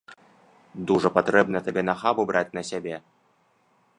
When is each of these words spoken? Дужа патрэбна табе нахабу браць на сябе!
Дужа 0.91 1.11
патрэбна 1.17 1.57
табе 1.69 1.81
нахабу 1.91 2.21
браць 2.31 2.55
на 2.61 2.65
сябе! 2.73 2.95